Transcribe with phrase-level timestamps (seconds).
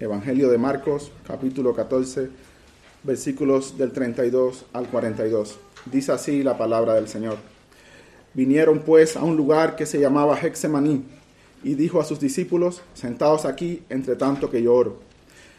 [0.00, 2.28] Evangelio de Marcos, capítulo 14,
[3.02, 5.58] versículos del 32 al 42.
[5.86, 7.36] Dice así la palabra del Señor.
[8.32, 11.04] Vinieron pues a un lugar que se llamaba Hexemaní,
[11.64, 15.00] y dijo a sus discípulos, sentados aquí, entre tanto que yo oro.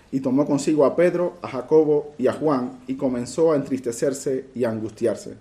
[0.09, 4.63] Y tomó consigo a Pedro, a Jacobo y a Juan, y comenzó a entristecerse y
[4.63, 5.33] a angustiarse.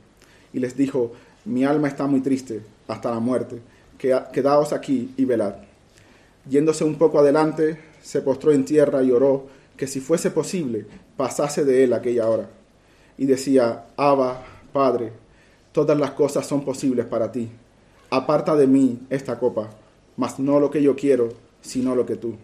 [0.52, 1.12] Y les dijo,
[1.44, 3.60] mi alma está muy triste, hasta la muerte,
[3.96, 5.54] quedaos aquí y velad.
[6.50, 9.46] Yéndose un poco adelante, se postró en tierra y oró
[9.76, 12.48] que si fuese posible pasase de él aquella hora.
[13.16, 15.12] Y decía, Abba, Padre,
[15.72, 17.48] todas las cosas son posibles para ti.
[18.10, 19.70] Aparta de mí esta copa,
[20.16, 21.28] mas no lo que yo quiero,
[21.60, 22.34] sino lo que tú.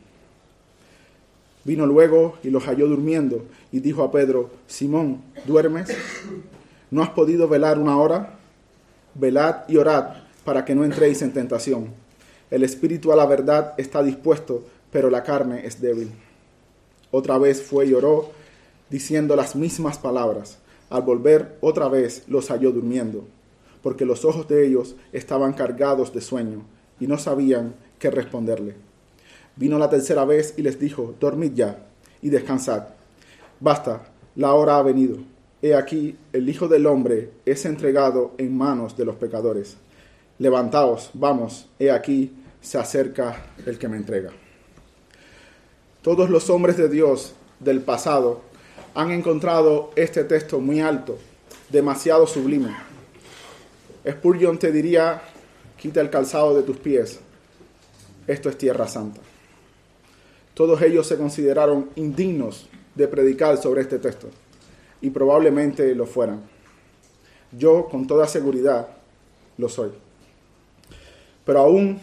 [1.65, 5.89] Vino luego y los halló durmiendo y dijo a Pedro, Simón, ¿duermes?
[6.91, 8.39] ¿No has podido velar una hora?
[9.15, 11.89] Velad y orad para que no entréis en tentación.
[12.51, 16.13] El espíritu a la verdad está dispuesto, pero la carne es débil.
[17.11, 18.31] Otra vez fue y oró,
[18.89, 20.59] diciendo las mismas palabras.
[20.89, 23.25] Al volver otra vez los halló durmiendo,
[23.83, 26.63] porque los ojos de ellos estaban cargados de sueño
[27.01, 28.77] y no sabían qué responderle.
[29.57, 31.89] Vino la tercera vez y les dijo, dormid ya
[32.23, 32.85] y descansad.
[33.59, 35.17] Basta, la hora ha venido.
[35.61, 39.77] He aquí, el Hijo del Hombre es entregado en manos de los pecadores.
[40.39, 44.31] Levantaos, vamos, he aquí, se acerca el que me entrega.
[46.05, 48.43] Todos los hombres de Dios del pasado
[48.95, 51.17] han encontrado este texto muy alto,
[51.71, 52.77] demasiado sublime.
[54.07, 55.23] Spurgeon te diría,
[55.79, 57.21] quita el calzado de tus pies,
[58.27, 59.23] esto es tierra santa.
[60.53, 64.29] Todos ellos se consideraron indignos de predicar sobre este texto
[65.01, 66.43] y probablemente lo fueran.
[67.51, 68.89] Yo con toda seguridad
[69.57, 69.89] lo soy.
[71.47, 71.99] Pero aún,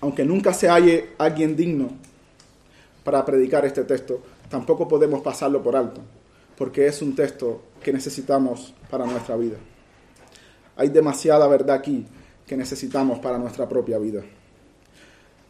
[0.00, 1.90] aunque nunca se halle alguien digno
[3.10, 6.00] para predicar este texto, tampoco podemos pasarlo por alto,
[6.56, 9.56] porque es un texto que necesitamos para nuestra vida.
[10.76, 12.06] Hay demasiada verdad aquí
[12.46, 14.22] que necesitamos para nuestra propia vida.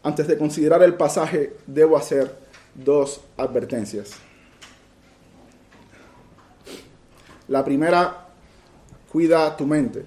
[0.03, 2.35] Antes de considerar el pasaje, debo hacer
[2.75, 4.13] dos advertencias.
[7.49, 8.27] La primera,
[9.13, 10.07] cuida tu mente.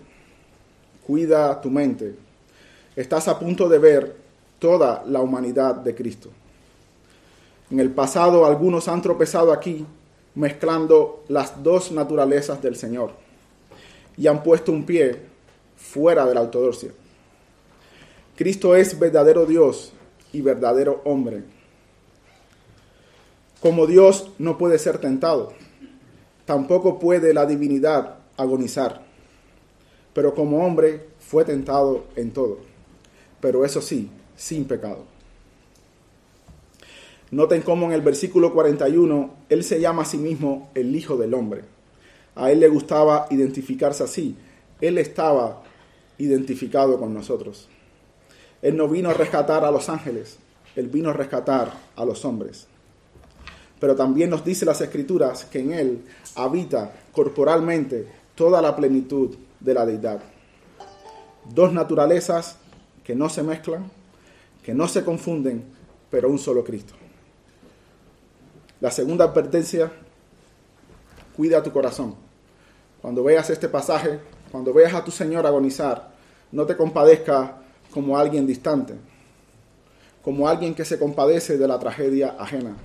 [1.05, 2.15] Cuida tu mente.
[2.95, 4.15] Estás a punto de ver
[4.57, 6.31] toda la humanidad de Cristo.
[7.73, 9.83] En el pasado algunos han tropezado aquí
[10.35, 13.13] mezclando las dos naturalezas del Señor
[14.15, 15.19] y han puesto un pie
[15.75, 16.91] fuera de la ortodoxia.
[18.35, 19.91] Cristo es verdadero Dios
[20.33, 21.45] y verdadero hombre.
[23.59, 25.53] Como Dios no puede ser tentado,
[26.45, 29.01] tampoco puede la divinidad agonizar,
[30.13, 32.59] pero como hombre fue tentado en todo,
[33.41, 35.12] pero eso sí, sin pecado.
[37.33, 41.33] Noten cómo en el versículo 41 él se llama a sí mismo el Hijo del
[41.33, 41.63] Hombre.
[42.35, 44.35] A él le gustaba identificarse así.
[44.79, 45.63] Él estaba
[46.19, 47.69] identificado con nosotros.
[48.61, 50.37] Él no vino a rescatar a los ángeles,
[50.75, 52.67] él vino a rescatar a los hombres.
[53.79, 56.03] Pero también nos dice las escrituras que en él
[56.35, 58.05] habita corporalmente
[58.35, 60.21] toda la plenitud de la deidad.
[61.51, 62.57] Dos naturalezas
[63.03, 63.89] que no se mezclan,
[64.61, 65.63] que no se confunden,
[66.11, 66.93] pero un solo Cristo.
[68.83, 69.89] La segunda advertencia,
[71.37, 72.15] cuida tu corazón.
[73.01, 74.19] Cuando veas este pasaje,
[74.51, 76.11] cuando veas a tu Señor agonizar,
[76.51, 77.51] no te compadezcas
[77.93, 78.95] como alguien distante,
[80.21, 82.75] como alguien que se compadece de la tragedia ajena.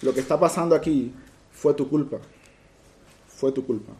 [0.00, 1.12] Lo que está pasando aquí
[1.52, 2.16] fue tu culpa,
[3.28, 3.92] fue tu culpa.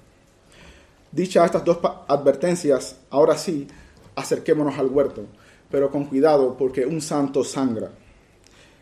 [1.13, 1.79] Dichas estas dos
[2.09, 3.69] advertencias, ahora sí,
[4.17, 5.27] acerquémonos al huerto,
[5.71, 7.91] pero con cuidado porque un santo sangra.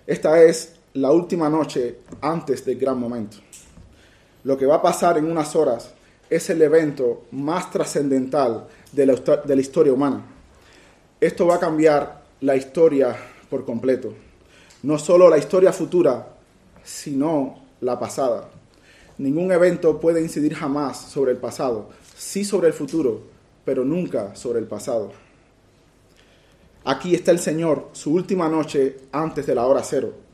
[0.07, 3.37] Esta es la última noche antes del gran momento.
[4.45, 5.93] Lo que va a pasar en unas horas
[6.31, 10.25] es el evento más trascendental de, la, historia humana.
[11.21, 13.15] Esto va a cambiar la historia
[13.51, 14.15] por completo.
[14.85, 16.29] No solo la historia futura,
[16.83, 18.49] sino la pasada.
[19.19, 23.21] Ningún evento puede incidir jamás sobre el pasado, sí sobre el futuro,
[23.67, 25.13] pero nunca sobre el pasado.
[26.85, 30.26] Aquí está el Señor, su última noche antes de la hora cero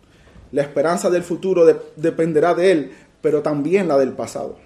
[0.53, 1.65] la esperanza del futuro
[1.97, 4.57] dependerá de Él, pero también la del pasado.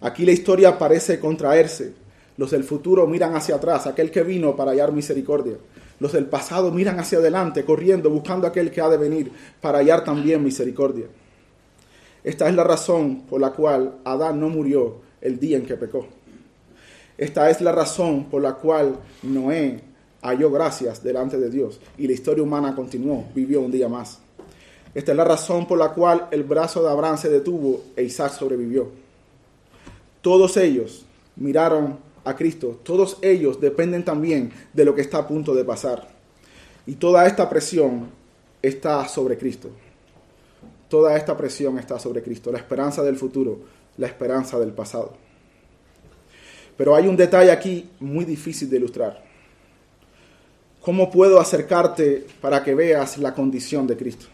[0.00, 1.92] Aquí la historia parece contraerse.
[2.38, 5.56] Los del futuro miran hacia atrás, aquel que vino para hallar misericordia.
[5.98, 10.04] Los del pasado miran hacia adelante, corriendo, buscando aquel que ha de venir para hallar
[10.04, 11.06] también misericordia.
[12.24, 16.06] Esta es la razón por la cual Adán no murió el día en que pecó.
[17.18, 19.82] Esta es la razón por la cual Noé
[20.22, 24.20] halló gracias delante de Dios y la historia humana continuó, vivió un día más.
[24.94, 28.32] Esta es la razón por la cual el brazo de Abraham se detuvo e Isaac
[28.32, 28.88] sobrevivió.
[30.20, 31.04] Todos ellos
[31.36, 36.08] miraron a Cristo, todos ellos dependen también de lo que está a punto de pasar.
[36.86, 38.08] Y toda esta presión
[38.60, 39.70] está sobre Cristo.
[40.88, 43.60] Toda esta presión está sobre Cristo, la esperanza del futuro,
[43.96, 45.12] la esperanza del pasado.
[46.76, 49.22] Pero hay un detalle aquí muy difícil de ilustrar.
[50.80, 54.26] ¿Cómo puedo acercarte para que veas la condición de Cristo?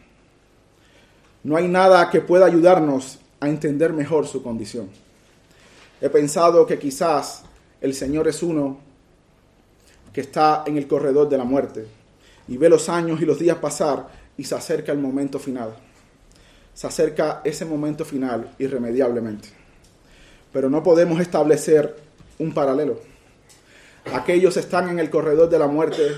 [1.46, 4.88] No hay nada que pueda ayudarnos a entender mejor su condición.
[6.00, 7.44] He pensado que quizás
[7.80, 8.78] el Señor es uno
[10.12, 11.86] que está en el corredor de la muerte
[12.48, 15.76] y ve los años y los días pasar y se acerca el momento final.
[16.74, 19.50] Se acerca ese momento final irremediablemente.
[20.52, 21.94] Pero no podemos establecer
[22.40, 22.98] un paralelo.
[24.12, 26.08] Aquellos están en el corredor de la muerte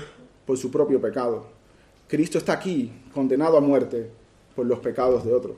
[0.47, 1.45] por su propio pecado.
[2.07, 4.17] Cristo está aquí, condenado a muerte
[4.67, 5.55] los pecados de otros.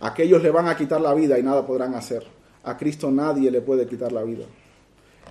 [0.00, 2.26] Aquellos le van a quitar la vida y nada podrán hacer.
[2.64, 4.44] A Cristo nadie le puede quitar la vida.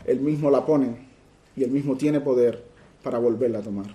[0.06, 1.07] Él mismo la pone
[1.56, 2.63] y él mismo tiene poder
[3.04, 3.88] para volverla a tomar.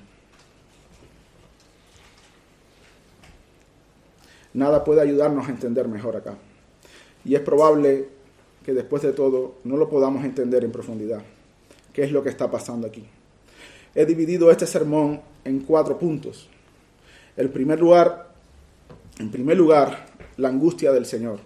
[4.53, 6.37] Nada puede ayudarnos a entender mejor acá.
[7.25, 8.09] Y es probable
[8.65, 11.23] que después de todo no lo podamos entender en profundidad.
[11.93, 13.05] ¿Qué es lo que está pasando aquí?
[13.95, 16.49] He dividido este sermón en cuatro puntos.
[17.37, 18.34] El primer lugar,
[19.19, 20.07] en primer lugar,
[20.37, 21.39] la angustia del Señor.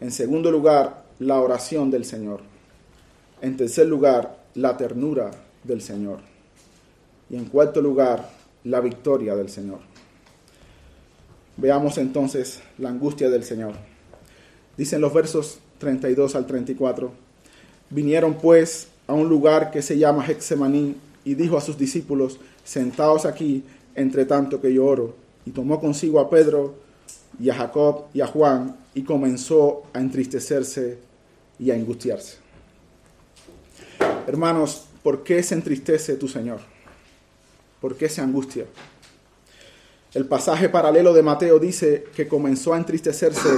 [0.00, 2.40] En segundo lugar, la oración del Señor.
[3.40, 5.30] En tercer lugar, la ternura
[5.64, 6.18] del Señor.
[7.30, 8.30] Y en cuarto lugar,
[8.64, 9.80] la victoria del Señor.
[11.56, 13.74] Veamos entonces la angustia del Señor.
[14.76, 17.12] Dicen los versos 32 al 34.
[17.90, 23.26] Vinieron pues a un lugar que se llama Hexemaní y dijo a sus discípulos, sentaos
[23.26, 25.21] aquí entre tanto que yo oro.
[25.44, 26.74] Y tomó consigo a Pedro
[27.38, 30.98] y a Jacob y a Juan y comenzó a entristecerse
[31.58, 32.36] y a angustiarse.
[34.26, 36.60] Hermanos, ¿por qué se entristece tu Señor?
[37.80, 38.66] ¿Por qué se angustia?
[40.14, 43.48] El pasaje paralelo de Mateo dice que comenzó a entristecerse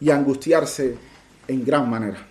[0.00, 0.96] y a angustiarse
[1.46, 2.26] en gran manera.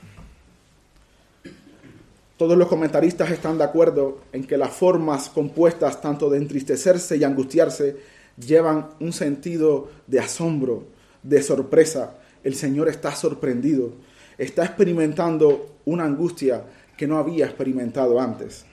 [2.37, 7.23] Todos los comentaristas están de acuerdo en que las formas compuestas tanto de entristecerse y
[7.23, 7.97] angustiarse
[8.37, 10.85] llevan un sentido de asombro,
[11.23, 12.17] de sorpresa.
[12.43, 13.93] El Señor está sorprendido,
[14.37, 16.63] está experimentando una angustia
[16.97, 18.65] que no había experimentado antes.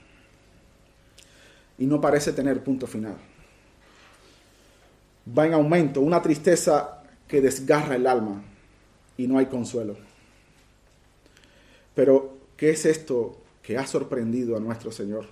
[1.78, 3.16] Y no parece tener punto final.
[5.36, 8.42] Va en aumento, una tristeza que desgarra el alma
[9.16, 9.96] y no hay consuelo.
[11.94, 15.26] Pero, ¿qué es esto que ha sorprendido a nuestro Señor?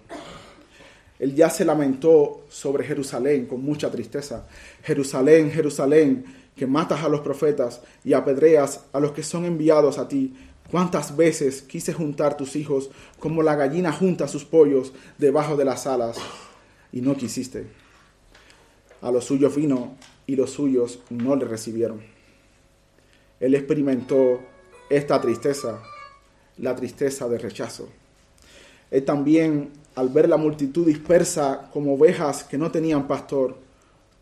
[1.18, 4.46] Él ya se lamentó sobre Jerusalén con mucha tristeza.
[4.82, 6.24] Jerusalén, Jerusalén,
[6.54, 10.34] que matas a los profetas y apedreas a los que son enviados a ti.
[10.70, 15.86] ¿Cuántas veces quise juntar tus hijos como la gallina junta sus pollos debajo de las
[15.86, 16.18] alas
[16.92, 17.66] y no quisiste?
[19.00, 19.96] A los suyos vino
[20.26, 22.00] y los suyos no le recibieron.
[23.38, 24.40] Él experimentó
[24.88, 25.80] esta tristeza
[26.58, 27.88] la tristeza de rechazo.
[28.90, 33.56] Él también, al ver la multitud dispersa como ovejas que no tenían pastor,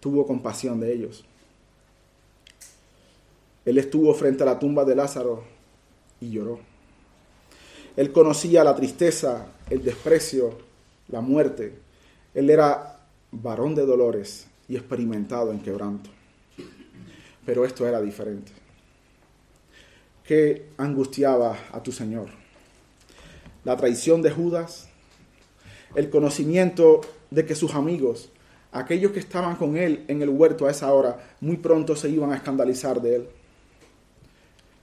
[0.00, 1.24] tuvo compasión de ellos.
[3.64, 5.44] Él estuvo frente a la tumba de Lázaro
[6.20, 6.60] y lloró.
[7.96, 10.56] Él conocía la tristeza, el desprecio,
[11.08, 11.74] la muerte.
[12.34, 13.00] Él era
[13.30, 16.10] varón de dolores y experimentado en quebranto.
[17.44, 18.52] Pero esto era diferente
[20.24, 22.28] que angustiaba a tu Señor.
[23.62, 24.88] La traición de Judas,
[25.94, 28.30] el conocimiento de que sus amigos,
[28.72, 32.32] aquellos que estaban con él en el huerto a esa hora, muy pronto se iban
[32.32, 33.28] a escandalizar de él.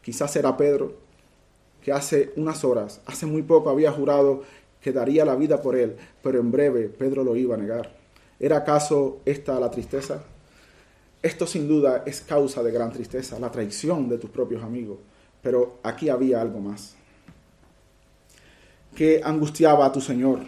[0.02, 0.96] Quizás era Pedro,
[1.84, 4.44] que hace unas horas, hace muy poco había jurado
[4.82, 7.94] que daría la vida por él, pero en breve Pedro lo iba a negar.
[8.40, 10.24] ¿Era acaso esta la tristeza?
[11.22, 14.98] Esto sin duda es causa de gran tristeza, la traición de tus propios amigos.
[15.44, 16.96] Pero aquí había algo más.
[18.96, 20.40] ¿Qué angustiaba a tu Señor?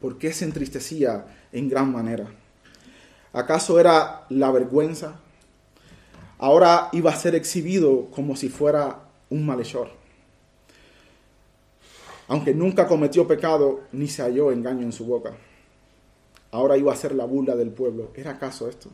[0.00, 2.26] ¿Por qué se entristecía en gran manera?
[3.32, 5.20] ¿Acaso era la vergüenza?
[6.38, 9.00] Ahora iba a ser exhibido como si fuera
[9.30, 9.90] un malhechor.
[12.28, 15.36] Aunque nunca cometió pecado ni se halló engaño en su boca.
[16.50, 18.10] Ahora iba a ser la burla del pueblo.
[18.14, 18.90] ¿Era acaso esto?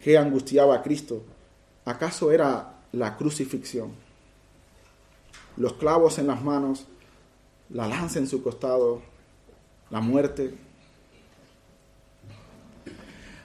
[0.00, 1.22] ¿Qué angustiaba a Cristo?
[1.84, 3.92] ¿Acaso era la crucifixión.
[5.56, 6.86] Los clavos en las manos,
[7.70, 9.02] la lanza en su costado,
[9.90, 10.54] la muerte.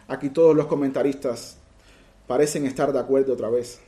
[0.08, 1.58] Aquí todos los comentaristas
[2.28, 3.80] parecen estar de acuerdo otra vez.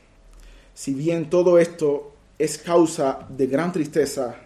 [0.74, 4.36] Si bien todo esto es causa de gran tristeza,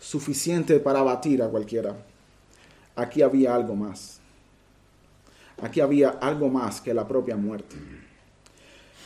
[0.00, 1.96] suficiente para abatir a cualquiera,
[2.94, 4.20] aquí había algo más.
[5.62, 7.76] Aquí había algo más que la propia muerte.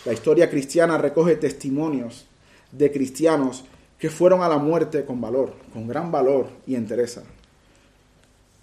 [0.04, 2.26] La historia cristiana recoge testimonios
[2.72, 3.64] de cristianos
[3.98, 7.22] que fueron a la muerte con valor, con gran valor y entereza.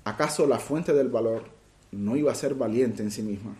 [0.07, 1.43] ¿Acaso la fuente del valor
[1.91, 3.57] no iba a ser valiente en sí misma?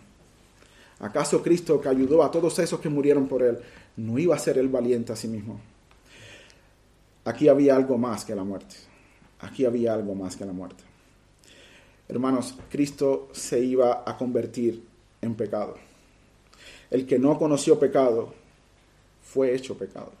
[0.98, 3.58] ¿Acaso Cristo que ayudó a todos esos que murieron por él
[3.98, 5.60] no iba a ser el valiente a sí mismo?
[7.26, 8.76] Aquí había algo más que la muerte.
[9.40, 10.82] Aquí había algo más que la muerte.
[12.08, 14.82] Hermanos, Cristo se iba a convertir
[15.20, 15.74] en pecado.
[16.90, 18.32] El que no conoció pecado
[19.22, 20.12] fue hecho pecado.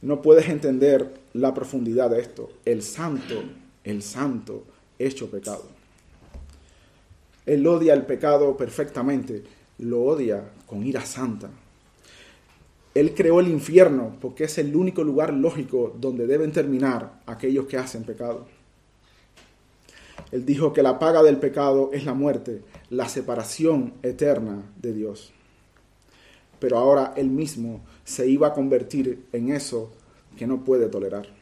[0.00, 2.50] No puedes entender la profundidad de esto.
[2.64, 3.44] El santo,
[3.84, 4.64] el santo
[4.98, 5.64] hecho pecado.
[7.46, 9.42] Él odia el pecado perfectamente,
[9.78, 11.50] lo odia con ira santa.
[12.94, 17.78] Él creó el infierno porque es el único lugar lógico donde deben terminar aquellos que
[17.78, 18.46] hacen pecado.
[20.30, 25.32] Él dijo que la paga del pecado es la muerte, la separación eterna de Dios.
[26.58, 29.90] Pero ahora él mismo se iba a convertir en eso
[30.36, 31.41] que no puede tolerar.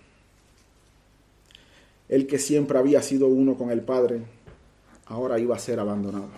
[2.10, 4.22] El que siempre había sido uno con el Padre,
[5.06, 6.28] ahora iba a ser abandonado.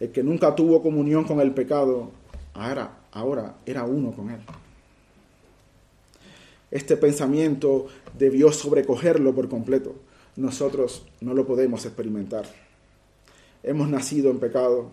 [0.00, 2.10] El que nunca tuvo comunión con el pecado,
[2.52, 4.40] ahora, ahora era uno con él.
[6.72, 7.86] Este pensamiento
[8.18, 9.94] debió sobrecogerlo por completo.
[10.34, 12.44] Nosotros no lo podemos experimentar.
[13.62, 14.90] Hemos nacido en pecado,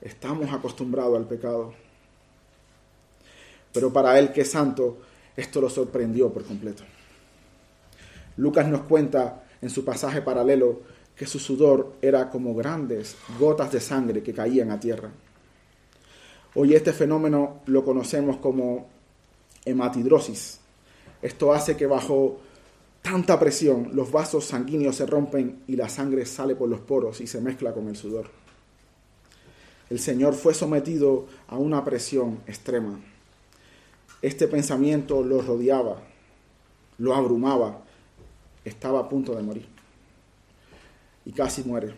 [0.00, 1.74] estamos acostumbrados al pecado.
[3.74, 4.96] Pero para él que es santo,
[5.36, 6.84] esto lo sorprendió por completo.
[8.36, 10.80] Lucas nos cuenta en su pasaje paralelo
[11.16, 15.10] que su sudor era como grandes gotas de sangre que caían a tierra.
[16.54, 18.88] Hoy este fenómeno lo conocemos como
[19.64, 20.60] hematidrosis.
[21.22, 22.38] Esto hace que bajo
[23.02, 27.26] tanta presión los vasos sanguíneos se rompen y la sangre sale por los poros y
[27.26, 28.30] se mezcla con el sudor.
[29.90, 32.98] El Señor fue sometido a una presión extrema.
[34.22, 36.00] Este pensamiento lo rodeaba,
[36.98, 37.82] lo abrumaba,
[38.64, 39.66] estaba a punto de morir
[41.24, 41.94] y casi muere.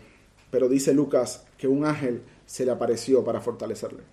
[0.51, 4.03] Pero dice Lucas que un ángel se le apareció para fortalecerle.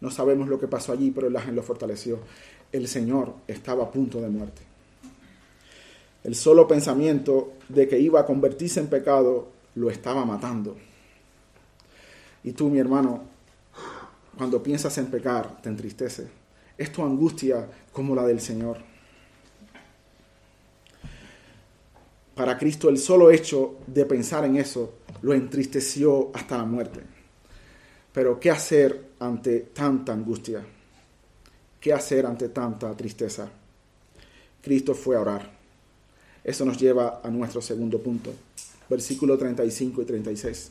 [0.00, 2.20] No sabemos lo que pasó allí, pero el ángel lo fortaleció.
[2.70, 4.62] El Señor estaba a punto de muerte.
[6.22, 10.76] El solo pensamiento de que iba a convertirse en pecado lo estaba matando.
[12.44, 13.22] Y tú, mi hermano,
[14.36, 16.28] cuando piensas en pecar, te entristece.
[16.76, 18.78] Es tu angustia como la del Señor.
[22.38, 27.00] Para Cristo el solo hecho de pensar en eso lo entristeció hasta la muerte.
[28.12, 30.64] Pero ¿qué hacer ante tanta angustia?
[31.80, 33.48] ¿Qué hacer ante tanta tristeza?
[34.62, 35.50] Cristo fue a orar.
[36.44, 38.32] Eso nos lleva a nuestro segundo punto,
[38.88, 40.70] versículo 35 y 36.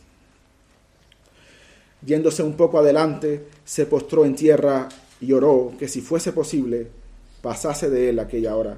[2.06, 4.88] Yéndose un poco adelante, se postró en tierra
[5.20, 6.88] y oró que si fuese posible,
[7.42, 8.78] pasase de él aquella hora.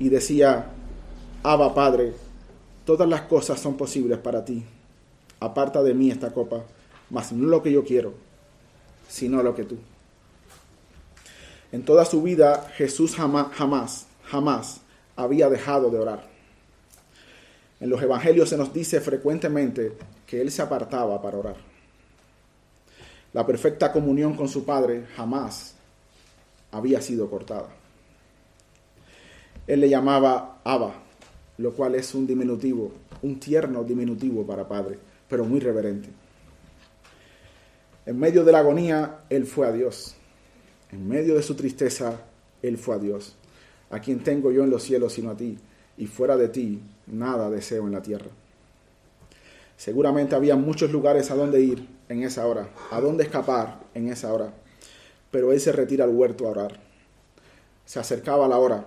[0.00, 0.72] Y decía,
[1.44, 2.23] Abba Padre,
[2.84, 4.64] todas las cosas son posibles para ti.
[5.40, 6.64] Aparta de mí esta copa,
[7.10, 8.14] mas no lo que yo quiero,
[9.08, 9.76] sino lo que tú.
[11.72, 14.80] En toda su vida Jesús jamás, jamás, jamás
[15.16, 16.28] había dejado de orar.
[17.80, 19.92] En los evangelios se nos dice frecuentemente
[20.26, 21.56] que él se apartaba para orar.
[23.32, 25.74] La perfecta comunión con su Padre jamás
[26.70, 27.68] había sido cortada.
[29.66, 31.03] Él le llamaba Abba,
[31.58, 32.92] lo cual es un diminutivo,
[33.22, 36.08] un tierno diminutivo para padre, pero muy reverente.
[38.06, 40.14] En medio de la agonía, él fue a Dios.
[40.90, 42.20] En medio de su tristeza,
[42.62, 43.36] él fue a Dios.
[43.90, 45.58] A quien tengo yo en los cielos sino a ti,
[45.96, 48.30] y fuera de ti nada deseo en la tierra.
[49.76, 54.32] Seguramente había muchos lugares a donde ir en esa hora, a dónde escapar en esa
[54.32, 54.52] hora,
[55.30, 56.80] pero él se retira al huerto a orar.
[57.84, 58.86] Se acercaba la hora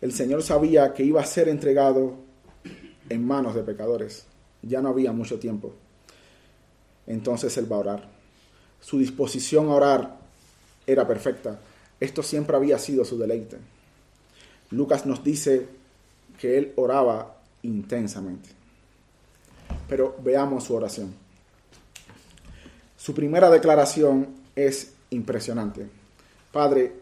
[0.00, 2.14] el Señor sabía que iba a ser entregado
[3.08, 4.26] en manos de pecadores.
[4.62, 5.74] Ya no había mucho tiempo.
[7.06, 8.08] Entonces Él va a orar.
[8.80, 10.16] Su disposición a orar
[10.86, 11.58] era perfecta.
[11.98, 13.58] Esto siempre había sido su deleite.
[14.70, 15.66] Lucas nos dice
[16.38, 18.50] que Él oraba intensamente.
[19.88, 21.14] Pero veamos su oración.
[22.96, 25.86] Su primera declaración es impresionante.
[26.52, 26.92] Padre,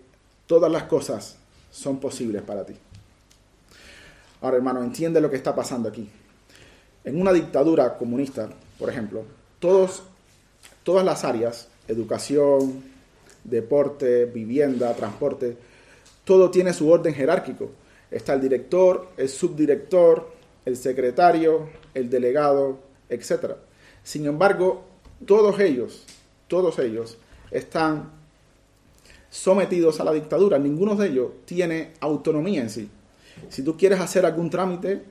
[0.46, 1.36] todas las cosas
[1.74, 2.74] son posibles para ti.
[4.40, 6.08] Ahora, hermano, entiende lo que está pasando aquí.
[7.02, 9.22] En una dictadura comunista, Por ejemplo,
[9.60, 10.02] todos,
[10.82, 12.82] todas las áreas, educación,
[13.44, 15.56] deporte, vivienda, transporte,
[16.24, 17.70] todo tiene su orden jerárquico.
[18.10, 20.32] Está el director, el subdirector,
[20.64, 22.78] el secretario, el delegado,
[23.08, 23.52] etc.
[24.02, 24.84] Sin embargo,
[25.24, 26.04] todos ellos,
[26.48, 27.16] todos ellos
[27.50, 28.10] están
[29.34, 30.60] sometidos a la dictadura.
[30.60, 32.88] Ninguno de ellos tiene autonomía en sí.
[33.48, 35.02] Si tú quieres hacer algún trámite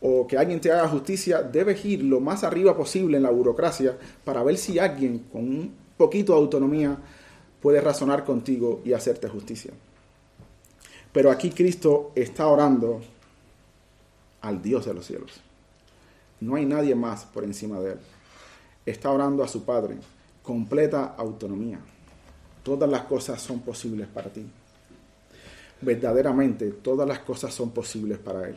[0.00, 3.98] o que alguien te haga justicia, debes ir lo más arriba posible en la burocracia
[4.24, 6.96] para ver si alguien con un poquito de autonomía
[7.60, 9.72] puede razonar contigo y hacerte justicia.
[11.12, 13.00] Pero aquí Cristo está orando
[14.40, 15.40] al Dios de los cielos.
[16.40, 17.98] No hay nadie más por encima de él.
[18.86, 19.96] Está orando a su Padre,
[20.44, 21.80] completa autonomía.
[22.62, 24.44] Todas las cosas son posibles para ti.
[25.80, 28.56] Verdaderamente todas las cosas son posibles para Él.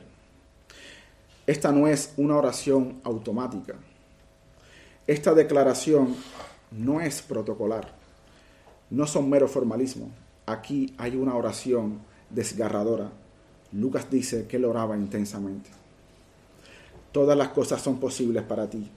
[1.46, 3.75] Esta no es una oración automática.
[5.08, 6.15] Esta declaración
[6.72, 7.93] no es protocolar.
[8.89, 10.10] No son mero formalismo.
[10.46, 13.12] Aquí hay una oración desgarradora.
[13.72, 15.70] Lucas dice que él oraba intensamente.
[17.12, 18.89] Todas las cosas son posibles para ti.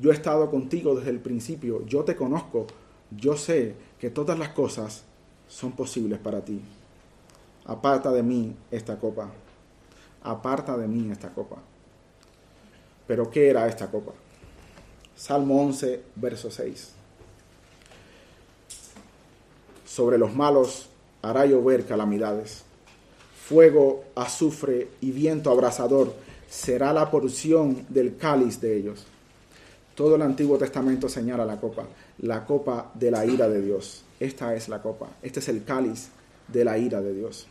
[0.00, 1.84] Yo he estado contigo desde el principio.
[1.86, 2.66] Yo te conozco.
[3.10, 5.02] Yo sé que todas las cosas
[5.48, 6.60] son posibles para ti.
[7.64, 9.30] Aparta de mí esta copa.
[10.22, 11.56] Aparta de mí esta copa.
[13.06, 14.12] Pero ¿qué era esta copa?
[15.16, 16.92] Salmo 11, verso 6.
[19.84, 20.88] Sobre los malos
[21.20, 22.62] hará llover calamidades.
[23.44, 26.14] Fuego, azufre y viento abrasador
[26.48, 29.06] será la porción del cáliz de ellos.
[30.00, 31.84] Todo el Antiguo Testamento señala la copa,
[32.20, 34.02] la copa de la ira de Dios.
[34.18, 36.08] Esta es la copa, este es el cáliz
[36.48, 37.46] de la ira de Dios.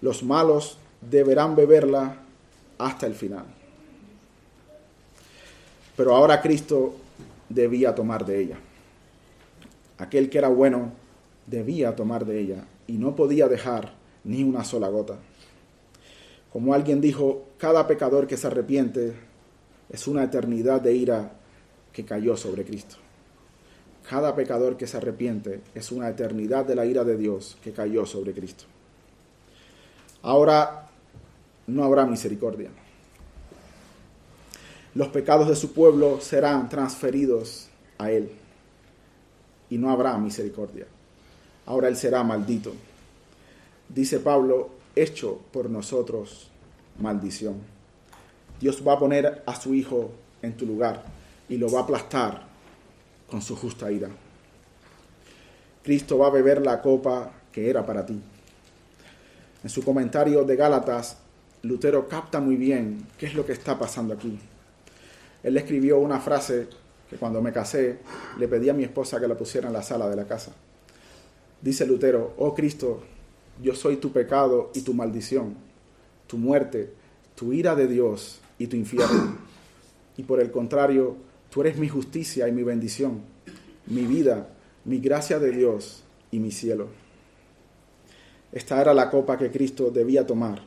[0.00, 2.16] Los malos deberán beberla
[2.78, 3.44] hasta el final.
[5.94, 6.94] Pero ahora Cristo
[7.50, 8.56] debía tomar de ella.
[9.98, 10.90] Aquel que era bueno
[11.46, 13.92] debía tomar de ella y no podía dejar
[14.24, 15.18] ni una sola gota.
[16.50, 19.12] Como alguien dijo, cada pecador que se arrepiente
[19.90, 21.38] es una eternidad de ira
[21.92, 22.96] que cayó sobre Cristo.
[24.08, 28.04] Cada pecador que se arrepiente es una eternidad de la ira de Dios que cayó
[28.04, 28.64] sobre Cristo.
[30.22, 30.88] Ahora
[31.66, 32.70] no habrá misericordia.
[34.94, 38.30] Los pecados de su pueblo serán transferidos a Él
[39.70, 40.86] y no habrá misericordia.
[41.64, 42.72] Ahora Él será maldito.
[43.88, 46.50] Dice Pablo, hecho por nosotros
[46.98, 47.54] maldición.
[48.60, 50.10] Dios va a poner a su Hijo
[50.42, 51.21] en tu lugar
[51.52, 52.40] y lo va a aplastar
[53.28, 54.08] con su justa ira.
[55.82, 58.18] Cristo va a beber la copa que era para ti.
[59.62, 61.18] En su comentario de Gálatas,
[61.60, 64.38] Lutero capta muy bien qué es lo que está pasando aquí.
[65.42, 66.68] Él escribió una frase
[67.10, 67.98] que cuando me casé
[68.38, 70.52] le pedí a mi esposa que la pusiera en la sala de la casa.
[71.60, 73.02] Dice Lutero, oh Cristo,
[73.60, 75.54] yo soy tu pecado y tu maldición,
[76.26, 76.94] tu muerte,
[77.34, 79.36] tu ira de Dios y tu infierno.
[80.16, 81.16] Y por el contrario,
[81.52, 83.20] tú eres mi justicia y mi bendición,
[83.86, 84.48] mi vida,
[84.86, 86.88] mi gracia de Dios y mi cielo.
[88.52, 90.62] Esta era la copa que Cristo debía tomar.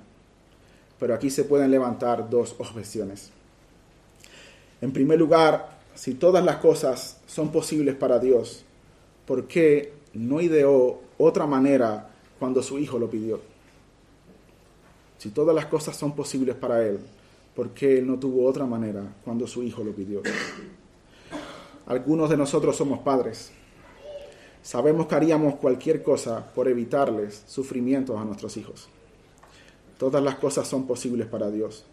[0.99, 3.31] Pero aquí se pueden levantar dos objeciones.
[4.79, 8.63] En primer lugar, si todas las cosas son posibles para Dios,
[9.25, 13.41] ¿por qué no ideó otra manera cuando su hijo lo pidió?
[15.17, 16.99] Si todas las cosas son posibles para Él,
[17.55, 20.21] ¿por qué Él no tuvo otra manera cuando su hijo lo pidió?
[21.87, 23.51] Algunos de nosotros somos padres
[24.65, 28.89] Sabemos que haríamos cualquier cosa por evitarles sufrimientos a nuestros hijos.
[29.99, 31.85] Todas las cosas son posibles para Dios.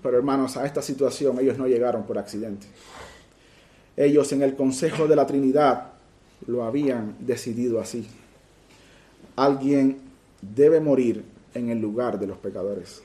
[0.00, 2.68] Pero hermanos, a esta situación ellos no llegaron por accidente.
[3.96, 5.94] Ellos en el Consejo de la Trinidad
[6.46, 8.06] lo habían decidido así.
[9.34, 9.98] Alguien
[10.40, 13.02] debe morir en el lugar de los pecadores.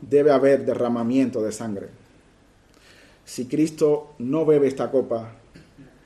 [0.00, 1.88] Debe haber derramamiento de sangre.
[3.24, 5.32] Si Cristo no bebe esta copa,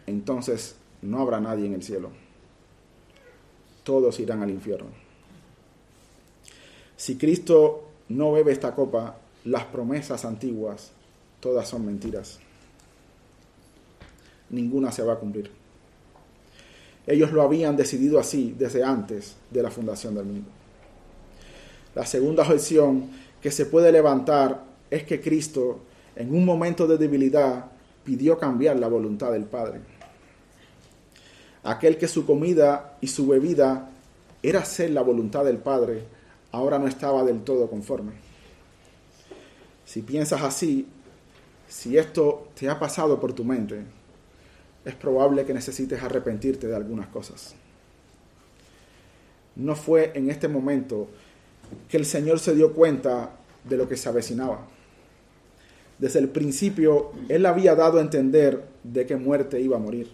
[0.06, 2.10] entonces no habrá nadie en el cielo.
[3.84, 4.90] Todos irán al infierno.
[6.96, 10.92] Si Cristo no bebe esta copa, las promesas antiguas,
[11.40, 12.38] todas son mentiras.
[14.50, 15.50] Ninguna se va a cumplir.
[17.06, 20.48] Ellos lo habían decidido así desde antes de la fundación del mundo.
[21.94, 23.10] La segunda objeción
[23.42, 25.80] que se puede levantar es que Cristo,
[26.14, 27.66] en un momento de debilidad,
[28.04, 29.80] pidió cambiar la voluntad del Padre.
[31.64, 33.90] Aquel que su comida y su bebida
[34.42, 36.04] era hacer la voluntad del Padre,
[36.52, 38.12] ahora no estaba del todo conforme.
[39.84, 40.88] Si piensas así,
[41.72, 43.82] Si esto te ha pasado por tu mente,
[44.84, 47.54] es probable que necesites arrepentirte de algunas cosas.
[49.56, 51.08] No fue en este momento
[51.88, 53.30] que el Señor se dio cuenta
[53.64, 54.66] de lo que se avecinaba.
[55.98, 60.10] Desde el principio, Él había dado a entender de qué muerte iba a morir,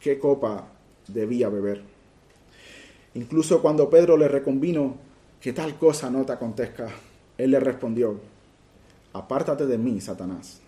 [0.00, 0.66] qué copa
[1.06, 1.82] debía beber.
[3.14, 4.96] Incluso cuando Pedro le reconvino
[5.40, 6.88] que tal cosa no te acontezca,
[7.36, 8.20] Él le respondió,
[9.12, 10.60] apártate de mí, Satanás.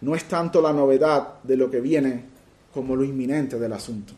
[0.00, 2.24] No es tanto la novedad de lo que viene
[2.72, 4.14] como lo inminente del asunto.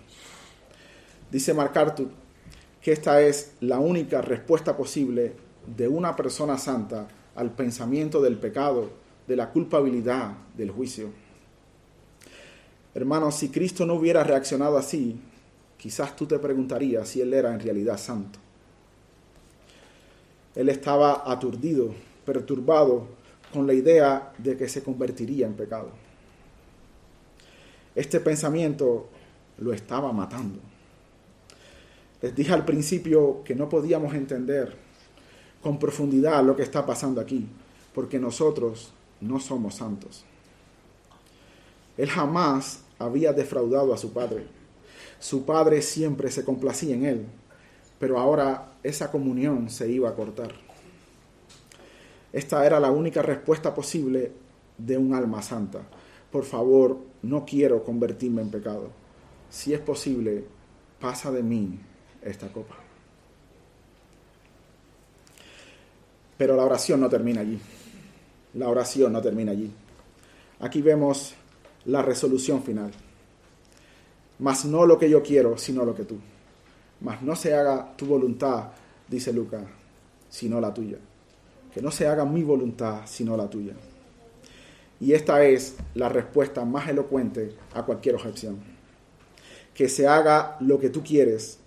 [1.31, 2.22] Dice MacArthur
[2.83, 5.35] que esta es la única respuesta posible
[5.67, 8.91] de una persona santa al pensamiento del pecado,
[9.27, 11.11] de la culpabilidad, del juicio.
[12.95, 15.19] Hermanos, si Cristo no hubiera reaccionado así,
[15.79, 18.41] quizás tú te preguntarías si Él era en realidad santo.
[20.55, 21.95] Él estaba aturdido,
[22.27, 23.07] perturbado
[23.53, 25.91] con la idea de que se convertiría en pecado.
[27.95, 29.09] Este pensamiento
[29.59, 30.72] lo estaba matando.
[32.23, 34.77] Les dije al principio que no podíamos entender
[35.61, 37.49] con profundidad lo que está pasando aquí,
[37.93, 40.25] porque nosotros no somos santos.
[41.97, 44.47] Él jamás había defraudado a su padre.
[45.19, 47.27] Su padre siempre se complacía en él,
[47.99, 50.53] pero ahora esa comunión se iba a cortar.
[52.33, 54.31] Esta era la única respuesta posible
[54.79, 55.81] de un alma santa.
[56.31, 58.91] Por favor, no quiero convertirme en pecado.
[59.51, 60.45] Si es posible,
[61.01, 61.79] pasa de mí
[62.23, 62.77] esta copa.
[66.39, 67.59] Pero la oración no termina allí.
[68.55, 69.71] La oración no termina allí.
[70.61, 71.35] Aquí vemos
[71.85, 72.91] la resolución final.
[74.39, 76.19] Mas no lo que yo quiero, sino lo que tú.
[77.01, 78.71] Mas no se haga tu voluntad,
[79.09, 79.63] dice Lucas,
[80.29, 80.99] sino la tuya.
[81.73, 83.75] Que no se haga mi voluntad, sino la tuya.
[85.01, 88.59] Y esta es la respuesta más elocuente a cualquier objeción.
[89.75, 91.59] Que se haga lo que tú quieres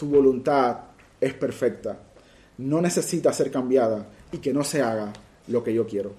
[0.00, 0.78] tu voluntad
[1.20, 1.98] es perfecta,
[2.56, 5.12] no necesita ser cambiada y que no se haga
[5.46, 6.12] lo que yo quiero.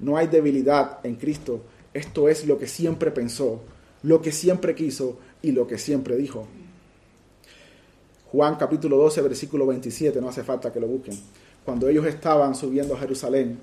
[0.00, 1.62] No hay debilidad en Cristo,
[1.94, 3.60] esto es lo que siempre pensó,
[4.02, 6.48] lo que siempre quiso y lo que siempre dijo.
[8.32, 11.16] Juan capítulo 12, versículo 27, no hace falta que lo busquen.
[11.64, 13.60] Cuando ellos estaban subiendo a Jerusalén,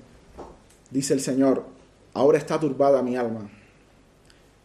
[0.90, 1.62] dice el Señor,
[2.14, 3.50] ahora está turbada mi alma.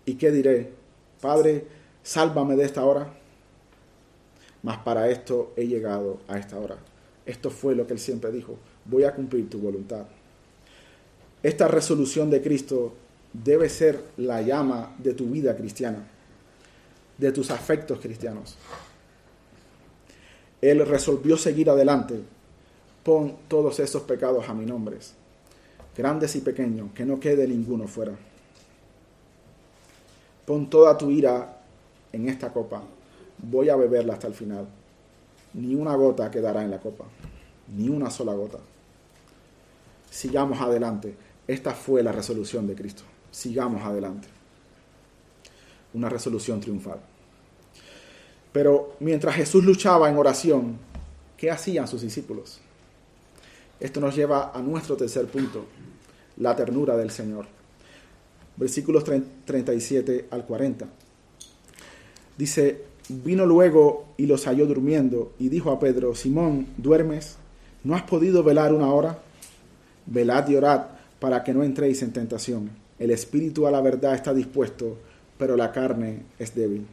[0.06, 0.72] ¿Y qué diré?
[1.20, 1.68] Padre,
[2.04, 3.19] sálvame de esta hora
[4.64, 6.78] mas para esto he llegado a esta hora.
[7.26, 10.06] Esto fue lo que él siempre dijo, voy a cumplir tu voluntad.
[11.42, 12.94] Esta resolución de Cristo
[13.32, 16.06] debe ser la llama de tu vida cristiana,
[17.18, 18.58] de tus afectos cristianos.
[20.62, 22.20] Él resolvió seguir adelante.
[23.04, 24.98] Pon todos esos pecados a mi nombre,
[25.96, 28.12] grandes y pequeños, que no quede ninguno fuera.
[30.46, 31.62] Pon toda tu ira
[32.12, 32.84] en esta copa
[33.42, 34.68] voy a beberla hasta el final.
[35.54, 37.06] Ni una gota quedará en la copa,
[37.76, 38.60] ni una sola gota.
[40.10, 41.16] Sigamos adelante.
[41.48, 43.04] Esta fue la resolución de Cristo.
[43.32, 44.28] Sigamos adelante.
[45.94, 47.00] Una resolución triunfal.
[48.52, 50.78] Pero mientras Jesús luchaba en oración,
[51.38, 52.60] ¿qué hacían sus discípulos?
[53.80, 55.66] Esto nos lleva a nuestro tercer punto,
[56.38, 57.46] la ternura del Señor.
[58.58, 59.06] Versículos
[59.46, 60.86] 37 al 40.
[62.38, 67.38] Dice, Vino luego y los halló durmiendo y dijo a Pedro, Simón, ¿duermes?
[67.84, 69.18] ¿No has podido velar una hora?
[70.06, 70.84] Velad y orad
[71.20, 72.70] para que no entréis en tentación.
[73.00, 74.96] El espíritu a la verdad está dispuesto,
[75.40, 76.86] pero la carne es débil.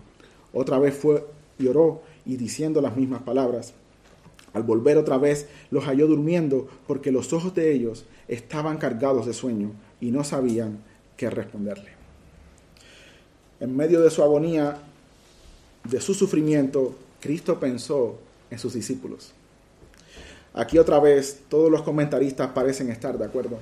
[0.55, 1.27] Otra vez fue
[1.59, 3.75] y oró y diciendo las mismas palabras.
[4.55, 9.35] Al volver otra vez los halló durmiendo porque los ojos de ellos estaban cargados de
[9.35, 10.79] sueño y no sabían
[11.19, 11.91] qué responderle.
[13.61, 14.79] En medio de su agonía
[15.89, 18.19] de su sufrimiento, Cristo pensó
[18.51, 19.33] en sus discípulos.
[20.55, 23.59] Aquí otra vez todos los comentaristas parecen estar de acuerdo.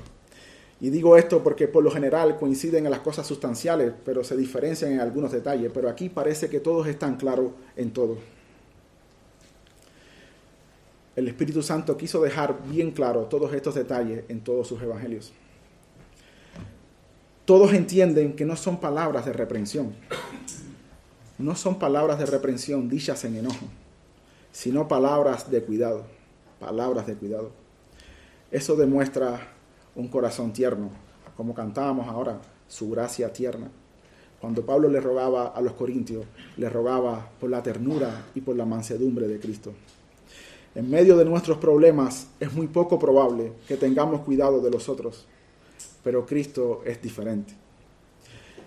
[0.80, 4.92] Y digo esto porque por lo general coinciden en las cosas sustanciales, pero se diferencian
[4.92, 5.70] en algunos detalles.
[5.72, 8.18] Pero aquí parece que todos están claros en todo.
[11.16, 15.32] El Espíritu Santo quiso dejar bien claro todos estos detalles en todos sus evangelios.
[17.44, 19.94] Todos entienden que no son palabras de reprensión,
[21.38, 23.66] no son palabras de reprensión dichas en enojo,
[24.52, 26.04] sino palabras de cuidado,
[26.60, 27.50] palabras de cuidado.
[28.50, 29.48] Eso demuestra
[29.96, 30.90] un corazón tierno,
[31.36, 33.68] como cantábamos ahora, su gracia tierna.
[34.40, 36.24] Cuando Pablo le rogaba a los corintios,
[36.56, 39.72] le rogaba por la ternura y por la mansedumbre de Cristo.
[40.74, 45.26] En medio de nuestros problemas es muy poco probable que tengamos cuidado de los otros.
[46.02, 47.54] pero Cristo es diferente.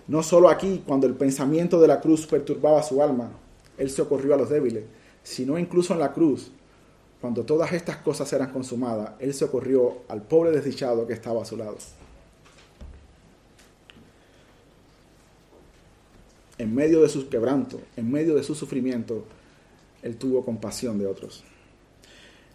[0.07, 3.29] No solo aquí, cuando el pensamiento de la cruz perturbaba su alma,
[3.77, 4.85] Él socorrió a los débiles,
[5.21, 6.51] sino incluso en la cruz,
[7.19, 11.57] cuando todas estas cosas eran consumadas, Él socorrió al pobre desdichado que estaba a su
[11.57, 11.77] lado.
[16.57, 19.25] En medio de su quebranto, en medio de su sufrimiento,
[20.01, 21.43] Él tuvo compasión de otros.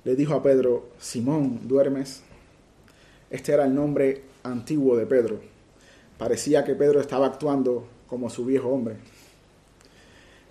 [0.05, 2.23] Le dijo a Pedro, Simón, ¿duermes?
[3.31, 5.52] Este era el nombre antiguo de Pedro.
[6.23, 8.95] Parecía que Pedro estaba actuando como su viejo hombre.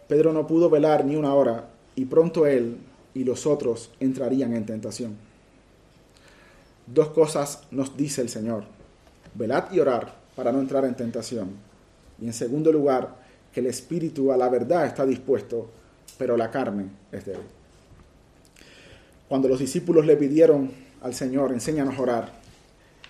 [0.10, 2.76] Pedro no pudo velar ni una hora y pronto él
[3.14, 5.16] y los otros entrarían en tentación.
[6.88, 8.66] Dos cosas nos dice el Señor.
[9.34, 11.52] Velad y orar para no entrar en tentación.
[12.22, 13.16] Y en segundo lugar,
[13.54, 15.70] que el espíritu a la verdad está dispuesto,
[16.18, 17.48] pero la carne es débil.
[19.30, 20.70] Cuando los discípulos le pidieron
[21.02, 22.41] al Señor, enséñanos a orar,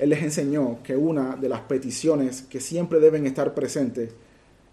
[0.01, 4.11] Él les enseñó que una de las peticiones que siempre deben estar presentes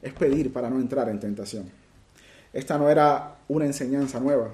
[0.00, 1.70] es pedir para no entrar en tentación.
[2.54, 4.52] Esta no era una enseñanza nueva.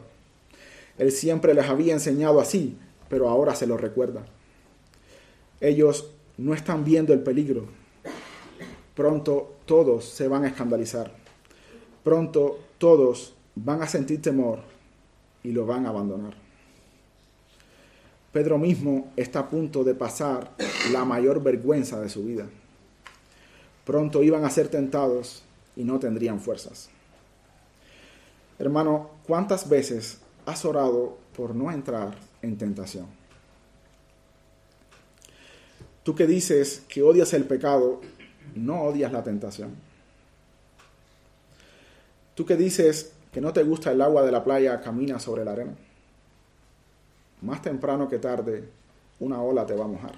[0.98, 2.76] Él siempre les había enseñado así,
[3.08, 4.24] pero ahora se lo recuerda.
[5.60, 7.66] Ellos no están viendo el peligro.
[8.96, 11.14] Pronto todos se van a escandalizar.
[12.02, 14.58] Pronto todos van a sentir temor
[15.44, 16.43] y lo van a abandonar.
[18.34, 20.50] Pedro mismo está a punto de pasar
[20.90, 22.44] la mayor vergüenza de su vida.
[23.84, 25.44] Pronto iban a ser tentados
[25.76, 26.90] y no tendrían fuerzas.
[28.58, 33.06] Hermano, ¿cuántas veces has orado por no entrar en tentación?
[36.02, 38.00] Tú que dices que odias el pecado,
[38.56, 39.76] no odias la tentación.
[42.34, 45.52] Tú que dices que no te gusta el agua de la playa, camina sobre la
[45.52, 45.76] arena.
[47.44, 48.68] Más temprano que tarde,
[49.20, 50.14] una ola te va a mojar.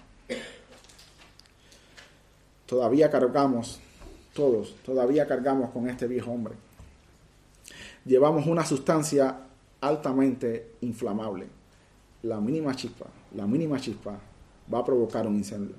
[2.66, 3.80] Todavía cargamos,
[4.34, 6.54] todos, todavía cargamos con este viejo hombre
[8.06, 9.36] llevamos una sustancia
[9.80, 11.46] altamente inflamable.
[12.22, 14.18] La mínima chispa, la mínima chispa
[14.72, 15.74] va a provocar un incendio.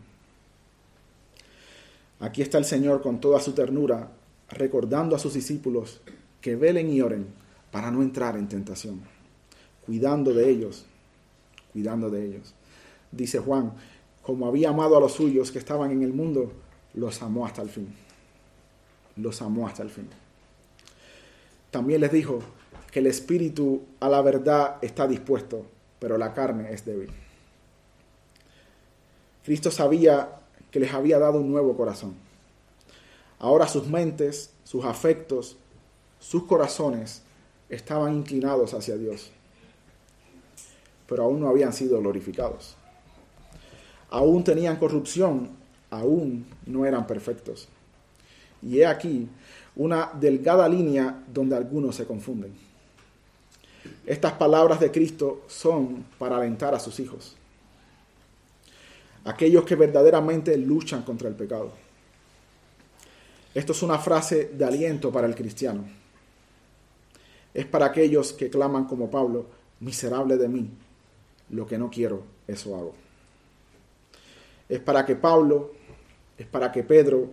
[2.19, 4.11] Aquí está el Señor con toda su ternura,
[4.49, 6.01] recordando a sus discípulos
[6.41, 7.27] que velen y oren
[7.71, 9.01] para no entrar en tentación,
[9.85, 10.85] cuidando de ellos,
[11.77, 12.55] cuidando de ellos.
[13.11, 13.71] Dice Juan,
[14.23, 16.51] como había amado a los suyos que estaban en el mundo,
[16.95, 17.93] los amó hasta el fin.
[19.15, 20.09] Los amó hasta el fin.
[21.69, 22.39] También les dijo
[22.91, 25.67] que el espíritu a la verdad está dispuesto,
[25.99, 27.11] pero la carne es débil.
[29.45, 30.29] Cristo sabía
[30.71, 32.15] que les había dado un nuevo corazón.
[33.37, 35.57] Ahora sus mentes, sus afectos,
[36.19, 37.21] sus corazones
[37.69, 39.31] estaban inclinados hacia Dios,
[41.07, 42.75] pero aún no habían sido glorificados.
[44.09, 45.49] Aún tenían corrupción,
[45.89, 47.67] aún no eran perfectos.
[48.61, 49.27] Y he aquí
[49.75, 52.53] una delgada línea donde algunos se confunden.
[54.05, 57.35] Estas palabras de Cristo son para alentar a sus hijos,
[59.23, 61.71] aquellos que verdaderamente luchan contra el pecado.
[63.53, 65.83] Esto es una frase de aliento para el cristiano.
[67.53, 69.47] Es para aquellos que claman como Pablo,
[69.79, 70.69] miserable de mí,
[71.49, 72.93] lo que no quiero, eso hago.
[74.69, 75.73] Es para que Pablo,
[76.37, 77.29] es para que Pedro,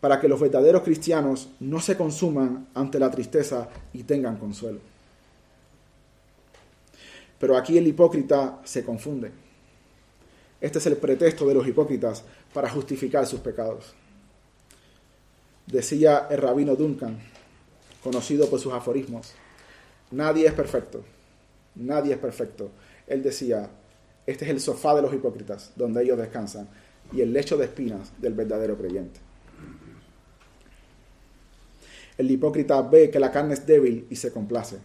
[0.00, 4.78] para que los verdaderos cristianos no se consuman ante la tristeza y tengan consuelo.
[7.38, 9.30] Pero aquí el hipócrita se confunde.
[10.60, 13.94] Este es el pretexto de los hipócritas para justificar sus pecados.
[15.66, 17.18] Decía el rabino Duncan,
[18.02, 19.34] conocido por sus aforismos,
[20.10, 21.04] nadie es perfecto,
[21.74, 22.70] nadie es perfecto.
[23.08, 23.70] Él decía,
[24.26, 26.68] este es el sofá de los hipócritas, donde ellos descansan,
[27.12, 29.20] y el lecho de espinas del verdadero creyente.
[32.18, 34.76] El hipócrita ve que la carne es débil y se complace.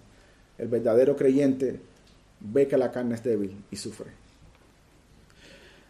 [0.57, 1.79] El verdadero creyente
[2.39, 4.11] ve que la carne es débil y sufre.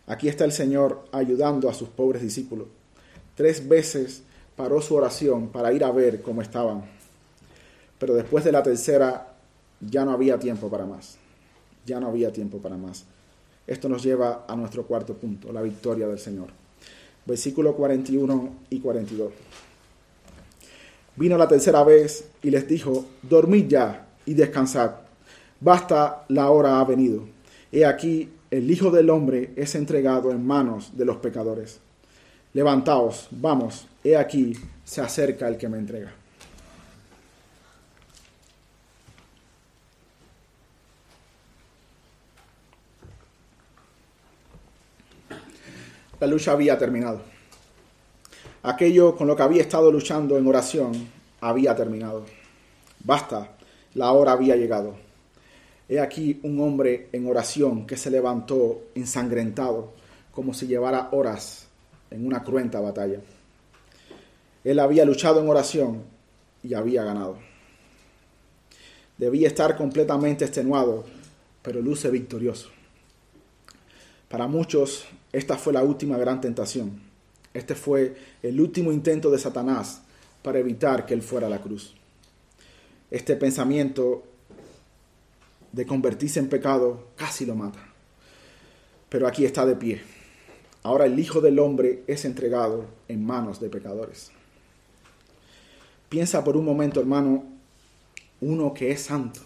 [0.08, 2.68] Aquí está el Señor ayudando a sus pobres discípulos.
[3.36, 4.24] Tres veces
[4.56, 6.86] paró su oración para ir a ver cómo estaban.
[8.00, 9.36] Pero después de la tercera
[9.80, 11.18] ya no había tiempo para más.
[11.86, 13.06] Ya no había tiempo para más.
[13.66, 16.48] Esto nos lleva a nuestro cuarto punto, la victoria del Señor.
[17.26, 19.32] Versículo 41 y 42.
[21.16, 24.92] Vino la tercera vez y les dijo, dormid ya y descansad.
[25.60, 27.24] Basta, la hora ha venido.
[27.72, 31.80] He aquí, el Hijo del Hombre es entregado en manos de los pecadores.
[32.54, 36.14] Levantaos, vamos, he aquí, se acerca el que me entrega.
[46.24, 47.22] La lucha había terminado.
[48.62, 50.94] Aquello con lo que había estado luchando en oración
[51.42, 52.24] había terminado.
[53.04, 53.58] Basta,
[53.96, 54.96] la hora había llegado.
[55.90, 59.92] He aquí un hombre en oración que se levantó ensangrentado,
[60.34, 61.68] como si llevara horas
[62.10, 63.20] en una cruenta batalla.
[64.64, 66.04] Él había luchado en oración
[66.64, 67.36] y había ganado.
[69.18, 71.04] Debía estar completamente extenuado,
[71.62, 72.70] pero luce victorioso.
[74.30, 77.02] Para muchos, esta fue la última gran tentación.
[77.54, 80.02] Este fue el último intento de Satanás
[80.44, 81.96] para evitar que él fuera a la cruz.
[83.10, 84.24] Este pensamiento
[85.72, 87.80] de convertirse en pecado casi lo mata.
[89.10, 90.02] Pero aquí está de pie.
[90.84, 94.32] Ahora el Hijo del Hombre es entregado en manos de pecadores.
[96.10, 97.44] Piensa por un momento, hermano,
[98.40, 99.40] uno que es santo,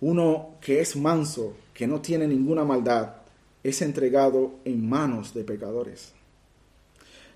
[0.00, 3.21] uno que es manso, que no tiene ninguna maldad,
[3.62, 6.12] es entregado en manos de pecadores,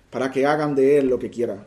[0.09, 1.65] para que hagan de él lo que quiera.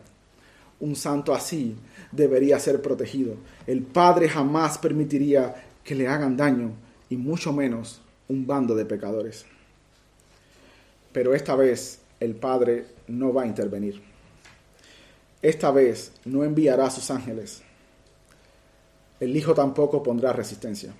[0.80, 1.76] Un santo así
[2.12, 3.34] debería ser protegido.
[3.66, 6.72] El Padre jamás permitiría que le hagan daño,
[7.08, 9.44] y mucho menos un bando de pecadores.
[11.12, 14.00] Pero esta vez el Padre no va a intervenir.
[15.42, 17.62] Esta vez no enviará a sus ángeles.
[19.18, 20.94] El Hijo tampoco pondrá resistencia.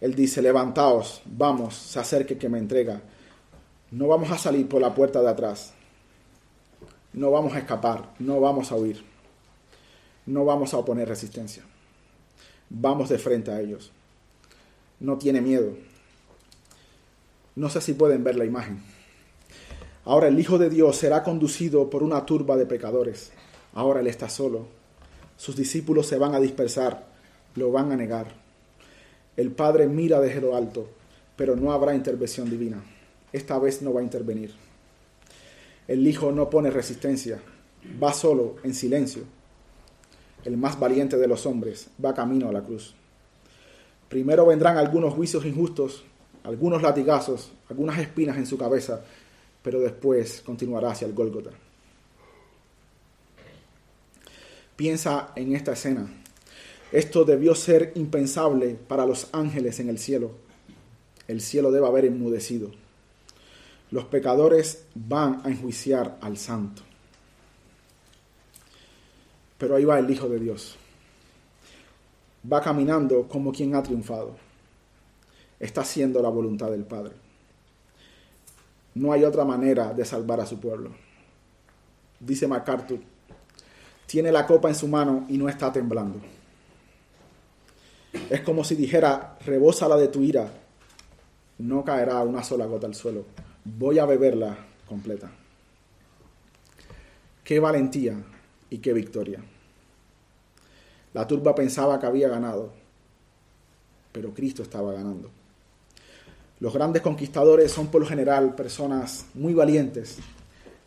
[0.00, 3.02] Él dice, levantaos, vamos, se acerque que me entrega.
[3.90, 5.74] No vamos a salir por la puerta de atrás.
[7.12, 9.04] No vamos a escapar, no vamos a huir.
[10.26, 11.64] No vamos a oponer resistencia.
[12.68, 13.90] Vamos de frente a ellos.
[15.00, 15.74] No tiene miedo.
[17.56, 18.82] No sé si pueden ver la imagen.
[20.04, 23.32] Ahora el Hijo de Dios será conducido por una turba de pecadores.
[23.74, 24.66] Ahora Él está solo.
[25.36, 27.06] Sus discípulos se van a dispersar,
[27.54, 28.39] lo van a negar.
[29.36, 30.88] El Padre mira desde lo alto,
[31.36, 32.82] pero no habrá intervención divina.
[33.32, 34.52] Esta vez no va a intervenir.
[35.88, 37.40] El Hijo no pone resistencia,
[38.02, 39.22] va solo, en silencio.
[40.44, 42.94] El más valiente de los hombres va camino a la cruz.
[44.08, 46.04] Primero vendrán algunos juicios injustos,
[46.44, 49.02] algunos latigazos, algunas espinas en su cabeza,
[49.62, 51.50] pero después continuará hacia el Gólgota.
[54.76, 56.19] Piensa en esta escena.
[56.92, 60.32] Esto debió ser impensable para los ángeles en el cielo.
[61.28, 62.72] El cielo debe haber enmudecido.
[63.92, 66.82] Los pecadores van a enjuiciar al santo.
[69.58, 70.76] Pero ahí va el Hijo de Dios.
[72.50, 74.36] Va caminando como quien ha triunfado.
[75.60, 77.12] Está haciendo la voluntad del Padre.
[78.94, 80.90] No hay otra manera de salvar a su pueblo.
[82.18, 82.98] Dice MacArthur,
[84.06, 86.18] tiene la copa en su mano y no está temblando.
[88.28, 90.50] Es como si dijera, la de tu ira,
[91.58, 93.24] no caerá una sola gota al suelo,
[93.64, 94.56] voy a beberla
[94.88, 95.30] completa.
[97.44, 98.16] Qué valentía
[98.68, 99.40] y qué victoria.
[101.12, 102.72] La turba pensaba que había ganado,
[104.12, 105.30] pero Cristo estaba ganando.
[106.60, 110.18] Los grandes conquistadores son por lo general personas muy valientes,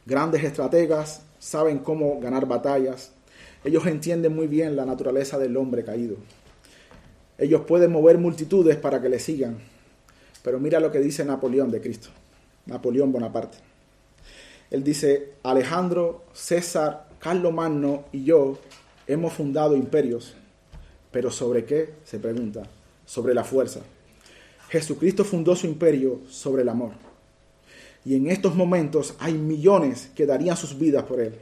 [0.06, 3.12] grandes estrategas, saben cómo ganar batallas.
[3.64, 6.16] Ellos entienden muy bien la naturaleza del hombre caído.
[7.38, 9.58] Ellos pueden mover multitudes para que le sigan.
[10.44, 12.10] Pero mira lo que dice Napoleón de Cristo,
[12.66, 13.58] Napoleón Bonaparte.
[14.70, 18.58] Él dice, Alejandro, César, Carlos Magno y yo
[19.08, 20.34] hemos fundado imperios.
[21.12, 21.94] ¿Pero sobre qué?
[22.04, 22.64] Se pregunta.
[23.06, 23.82] Sobre la fuerza.
[24.70, 26.92] Jesucristo fundó su imperio sobre el amor.
[28.04, 31.36] Y en estos momentos hay millones que darían sus vidas por él.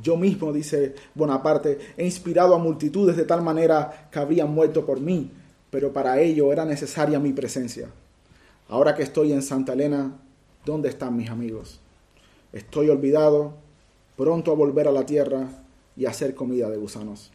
[0.00, 5.00] Yo mismo, dice Bonaparte, he inspirado a multitudes de tal manera que habían muerto por
[5.00, 5.30] mí,
[5.70, 7.88] pero para ello era necesaria mi presencia.
[8.68, 10.12] Ahora que estoy en Santa Elena,
[10.64, 11.80] ¿dónde están mis amigos?
[12.52, 13.54] Estoy olvidado,
[14.16, 15.48] pronto a volver a la tierra
[15.96, 17.30] y a hacer comida de gusanos.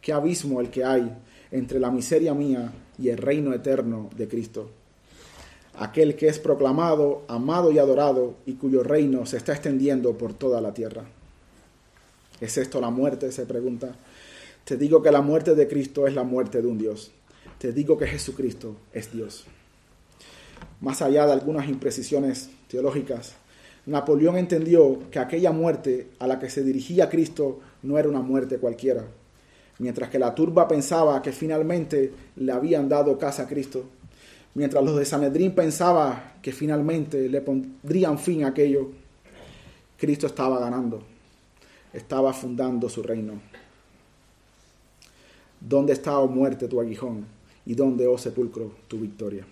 [0.00, 1.14] Qué abismo el que hay
[1.50, 4.70] entre la miseria mía y el reino eterno de Cristo.
[5.76, 10.60] Aquel que es proclamado, amado y adorado y cuyo reino se está extendiendo por toda
[10.60, 11.04] la tierra.
[12.40, 13.30] ¿Es esto la muerte?
[13.32, 13.94] se pregunta.
[14.64, 17.12] Te digo que la muerte de Cristo es la muerte de un Dios.
[17.58, 19.44] Te digo que Jesucristo es Dios.
[20.80, 23.34] Más allá de algunas imprecisiones teológicas,
[23.86, 28.58] Napoleón entendió que aquella muerte a la que se dirigía Cristo no era una muerte
[28.58, 29.04] cualquiera,
[29.78, 33.84] mientras que la turba pensaba que finalmente le habían dado casa a Cristo,
[34.54, 38.90] mientras los de Sanedrín pensaban que finalmente le pondrían fin a aquello,
[39.98, 41.02] Cristo estaba ganando,
[41.94, 43.40] estaba fundando su reino.
[45.60, 47.24] ¿Dónde está, oh muerte, tu aguijón?
[47.64, 49.46] ¿Y dónde, oh sepulcro, tu victoria?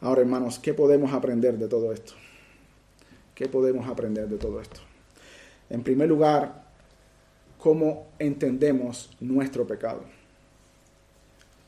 [0.00, 2.12] Ahora, hermanos, ¿qué podemos aprender de todo esto?
[3.34, 4.80] ¿Qué podemos aprender de todo esto?
[5.70, 6.66] En primer lugar,
[7.58, 10.02] ¿cómo entendemos nuestro pecado?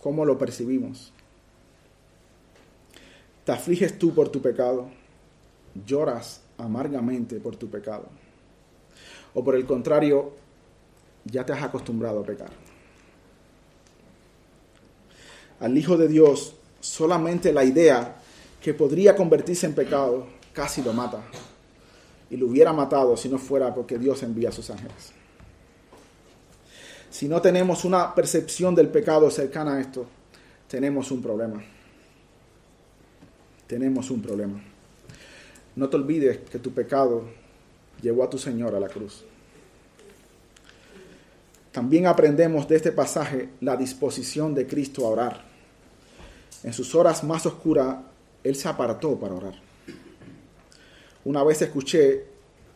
[0.03, 1.13] ¿Cómo lo percibimos?
[3.45, 4.91] ¿Te afliges tú por tu pecado?
[5.87, 8.09] ¿Lloras amargamente por tu pecado?
[9.35, 10.33] ¿O por el contrario,
[11.25, 12.51] ya te has acostumbrado a pecar?
[15.61, 18.17] Al Hijo de Dios solamente la idea
[18.63, 21.23] que podría convertirse en pecado casi lo mata.
[22.31, 25.13] Y lo hubiera matado si no fuera porque Dios envía a sus ángeles.
[27.11, 30.07] Si no tenemos una percepción del pecado cercana a esto,
[30.69, 31.63] tenemos un problema.
[33.67, 34.61] Tenemos un problema.
[35.79, 37.23] No te olvides que tu pecado
[38.03, 39.25] llevó a tu Señor a la cruz.
[41.71, 45.45] También aprendemos de este pasaje la disposición de Cristo a orar.
[46.65, 47.97] En sus horas más oscuras,
[48.43, 49.55] Él se apartó para orar.
[51.25, 52.25] Una vez escuché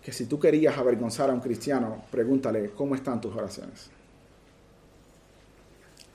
[0.01, 3.91] que si tú querías avergonzar a un cristiano, pregúntale, ¿cómo están tus oraciones?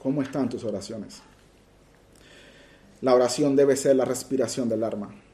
[0.01, 1.21] ¿Cómo están tus oraciones?
[3.01, 5.26] La oración debe ser la respiración del alma.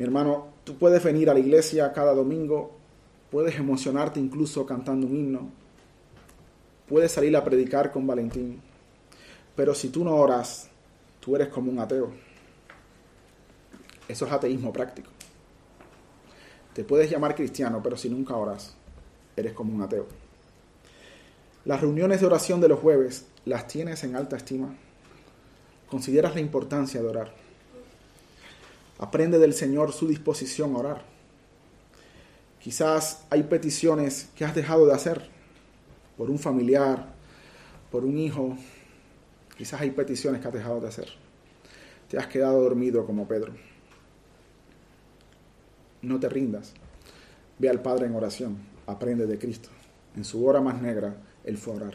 [0.00, 2.72] Mi hermano, tú puedes venir a la iglesia cada domingo,
[3.30, 5.50] puedes emocionarte incluso cantando un himno,
[6.88, 8.62] puedes salir a predicar con Valentín,
[9.54, 10.70] pero si tú no oras,
[11.20, 12.12] tú eres como un ateo.
[14.08, 15.10] Eso es ateísmo práctico.
[16.72, 18.74] Te puedes llamar cristiano, pero si nunca oras,
[19.36, 20.06] eres como un ateo.
[21.66, 24.74] Las reuniones de oración de los jueves, ¿las tienes en alta estima?
[25.90, 27.49] ¿Consideras la importancia de orar?
[29.00, 31.04] Aprende del Señor su disposición a orar.
[32.60, 35.28] Quizás hay peticiones que has dejado de hacer
[36.16, 37.14] por un familiar,
[37.90, 38.56] por un hijo,
[39.60, 41.08] Quizás hay peticiones que has dejado de hacer.
[42.08, 43.52] Te has quedado dormido como Pedro.
[46.00, 46.72] No te rindas.
[47.58, 48.56] Ve al Padre en oración.
[48.86, 49.68] Aprende de Cristo.
[50.16, 51.94] En su hora más negra, Él fue a orar.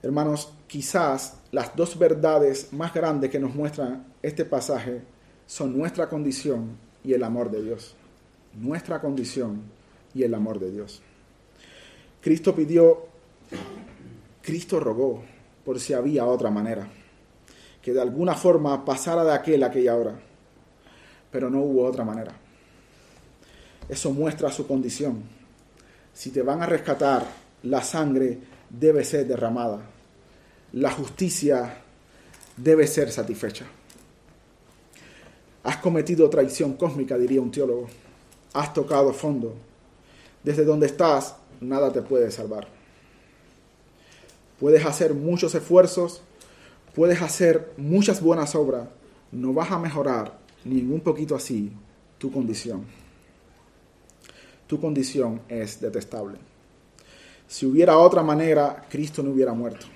[0.00, 5.02] Hermanos, quizás las dos verdades más grandes que nos muestran este pasaje
[5.46, 7.94] son nuestra condición y el amor de Dios.
[8.54, 9.62] Nuestra condición
[10.14, 11.02] y el amor de Dios.
[12.20, 13.06] Cristo pidió
[14.42, 15.24] Cristo rogó
[15.64, 16.86] por si había otra manera,
[17.82, 20.14] que de alguna forma pasara de aquel a aquella hora,
[21.32, 22.32] pero no hubo otra manera.
[23.88, 25.24] Eso muestra su condición.
[26.12, 27.26] Si te van a rescatar,
[27.64, 28.38] la sangre
[28.70, 29.80] debe ser derramada,
[30.74, 31.82] la justicia
[32.56, 33.66] debe ser satisfecha.
[35.66, 37.88] Has cometido traición cósmica, diría un teólogo.
[38.52, 39.52] Has tocado fondo.
[40.44, 42.68] Desde donde estás, nada te puede salvar.
[44.60, 46.22] Puedes hacer muchos esfuerzos,
[46.94, 48.86] puedes hacer muchas buenas obras,
[49.32, 51.72] no vas a mejorar ni un poquito así
[52.18, 52.84] tu condición.
[54.68, 56.38] Tu condición es detestable.
[57.48, 59.86] Si hubiera otra manera, Cristo no hubiera muerto.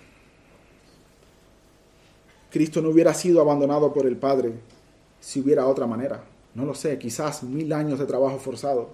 [2.51, 4.55] Cristo no hubiera sido abandonado por el Padre
[5.21, 6.25] si hubiera otra manera.
[6.55, 8.91] No lo sé, quizás mil años de trabajo forzado.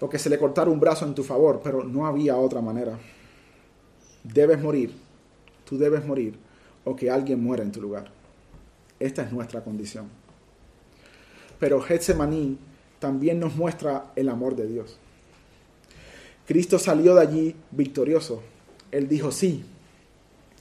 [0.00, 2.98] O que se le cortara un brazo en tu favor, pero no había otra manera
[4.24, 4.94] debes morir,
[5.64, 6.34] tú debes morir,
[6.82, 8.10] o que alguien muera en tu lugar.
[8.98, 10.08] Esta es nuestra condición.
[11.60, 12.58] Pero Getsemaní
[12.98, 14.98] también nos muestra el amor de Dios.
[16.46, 18.42] Cristo salió de allí victorioso.
[18.90, 19.64] Él dijo, sí,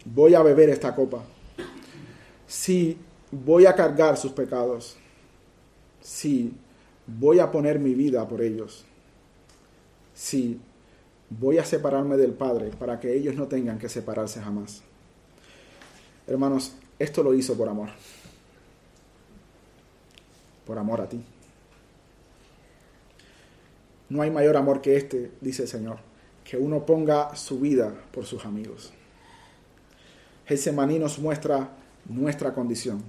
[0.05, 1.23] voy a beber esta copa.
[2.47, 2.97] Sí,
[3.33, 4.97] voy a cargar sus pecados.
[6.01, 6.53] Sí,
[7.07, 8.85] voy a poner mi vida por ellos.
[10.13, 10.59] Sí,
[11.29, 14.83] voy a separarme del Padre para que ellos no tengan que separarse jamás.
[16.27, 17.89] Hermanos, esto lo hizo por amor.
[20.65, 21.23] Por amor a ti.
[24.09, 25.97] No hay mayor amor que este, dice el Señor,
[26.43, 28.93] que uno ponga su vida por sus amigos.
[30.45, 31.71] Getsemaní nos muestra
[32.05, 33.03] nuestra condición.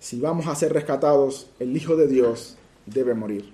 [0.00, 3.52] Si vamos a ser rescatados, el Hijo de Dios debe morir.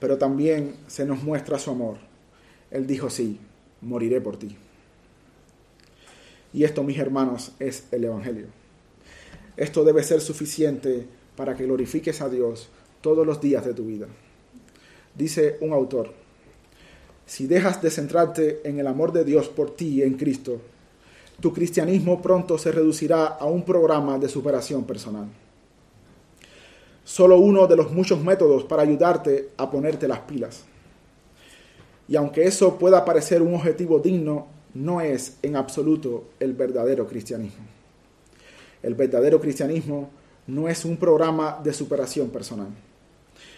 [0.00, 2.10] Pero también se nos muestra su amor
[2.70, 3.38] él dijo, sí,
[3.80, 4.56] moriré por ti.
[6.52, 8.46] Y esto, mis hermanos, es el Evangelio.
[9.56, 11.06] Esto debe ser suficiente
[11.36, 12.68] para que glorifiques a Dios
[13.00, 14.06] todos los días de tu vida.
[15.16, 16.12] Dice un autor,
[17.26, 20.60] si dejas de centrarte en el amor de Dios por ti en Cristo,
[21.40, 25.28] tu cristianismo pronto se reducirá a un programa de superación personal.
[27.10, 30.62] Solo uno de los muchos métodos para ayudarte a ponerte las pilas.
[32.06, 37.64] Y aunque eso pueda parecer un objetivo digno, no es en absoluto el verdadero cristianismo.
[38.80, 40.08] El verdadero cristianismo
[40.46, 42.68] no es un programa de superación personal.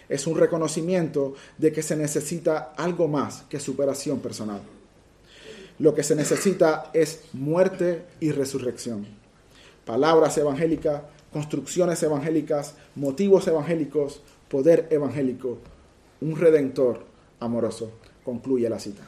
[0.09, 4.63] Es un reconocimiento de que se necesita algo más que superación personal.
[5.79, 9.07] Lo que se necesita es muerte y resurrección.
[9.85, 15.59] Palabras evangélicas, construcciones evangélicas, motivos evangélicos, poder evangélico,
[16.20, 17.05] un redentor
[17.41, 17.93] amoroso.
[18.24, 19.03] Concluye la cita.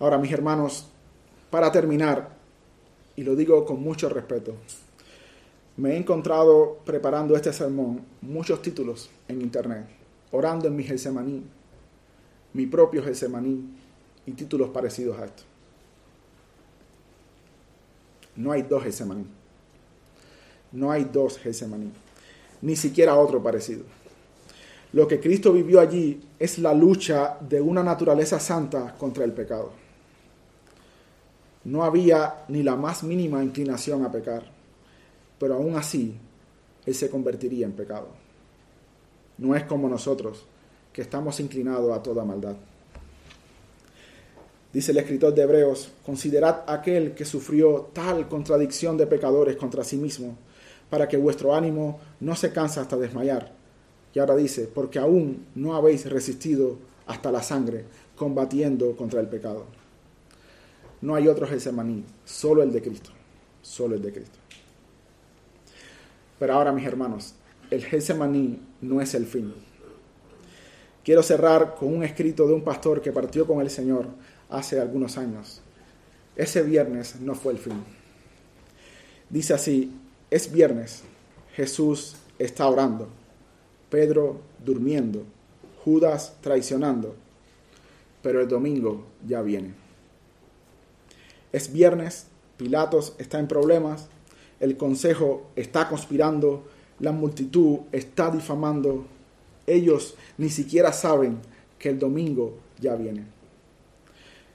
[0.00, 0.88] Ahora, mis hermanos,
[1.50, 2.30] para terminar,
[3.16, 4.54] y lo digo con mucho respeto,
[5.76, 9.86] me he encontrado preparando este sermón muchos títulos en internet,
[10.32, 11.44] orando en mi Getsemaní,
[12.52, 13.64] mi propio Getsemaní
[14.26, 15.42] y títulos parecidos a esto.
[18.36, 19.26] No hay dos Getsemaní.
[20.72, 21.90] No hay dos Getsemaní.
[22.62, 23.84] Ni siquiera otro parecido.
[24.92, 29.72] Lo que Cristo vivió allí es la lucha de una naturaleza santa contra el pecado.
[31.64, 34.44] No había ni la más mínima inclinación a pecar,
[35.38, 36.16] pero aún así
[36.86, 38.08] Él se convertiría en pecado.
[39.36, 40.46] No es como nosotros,
[40.92, 42.56] que estamos inclinados a toda maldad.
[44.72, 49.96] Dice el escritor de Hebreos, considerad aquel que sufrió tal contradicción de pecadores contra sí
[49.96, 50.36] mismo,
[50.90, 53.52] para que vuestro ánimo no se canse hasta desmayar.
[54.14, 57.84] Y ahora dice, porque aún no habéis resistido hasta la sangre,
[58.16, 59.66] combatiendo contra el pecado.
[61.00, 63.10] No hay otro Getsemaní, solo el de Cristo,
[63.62, 64.38] solo el de Cristo.
[66.38, 67.34] Pero ahora, mis hermanos,
[67.70, 69.52] el Getsemaní no es el fin.
[71.04, 74.06] Quiero cerrar con un escrito de un pastor que partió con el Señor
[74.50, 75.60] hace algunos años.
[76.36, 77.82] Ese viernes no fue el fin.
[79.30, 79.92] Dice así,
[80.30, 81.04] es viernes,
[81.54, 83.08] Jesús está orando,
[83.90, 85.24] Pedro durmiendo,
[85.84, 87.14] Judas traicionando,
[88.22, 89.72] pero el domingo ya viene.
[91.52, 92.26] Es viernes,
[92.58, 94.08] Pilatos está en problemas,
[94.60, 96.64] el consejo está conspirando,
[96.98, 99.06] la multitud está difamando,
[99.66, 101.38] ellos ni siquiera saben
[101.78, 103.24] que el domingo ya viene.